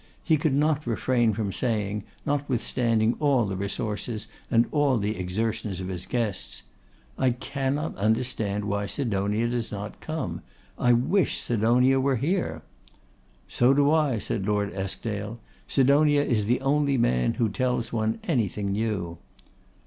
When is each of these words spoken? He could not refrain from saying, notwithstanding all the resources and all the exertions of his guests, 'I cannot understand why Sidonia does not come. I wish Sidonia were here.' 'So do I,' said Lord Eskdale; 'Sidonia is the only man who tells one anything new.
He 0.23 0.35
could 0.35 0.55
not 0.55 0.87
refrain 0.87 1.31
from 1.33 1.51
saying, 1.53 2.05
notwithstanding 2.25 3.15
all 3.19 3.45
the 3.45 3.55
resources 3.55 4.25
and 4.49 4.65
all 4.71 4.97
the 4.97 5.15
exertions 5.15 5.79
of 5.79 5.89
his 5.89 6.07
guests, 6.07 6.63
'I 7.19 7.29
cannot 7.33 7.95
understand 7.97 8.65
why 8.65 8.87
Sidonia 8.87 9.47
does 9.47 9.71
not 9.71 10.01
come. 10.01 10.41
I 10.75 10.91
wish 10.91 11.37
Sidonia 11.37 11.99
were 11.99 12.15
here.' 12.15 12.63
'So 13.47 13.75
do 13.75 13.91
I,' 13.91 14.17
said 14.17 14.47
Lord 14.47 14.73
Eskdale; 14.73 15.39
'Sidonia 15.67 16.23
is 16.23 16.45
the 16.45 16.61
only 16.61 16.97
man 16.97 17.35
who 17.35 17.47
tells 17.47 17.93
one 17.93 18.19
anything 18.23 18.71
new. 18.71 19.19